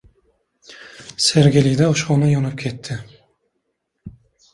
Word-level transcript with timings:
Sergelida 1.25 1.89
oshxona 1.95 2.29
yonib 2.31 2.57
ketdi 2.63 2.97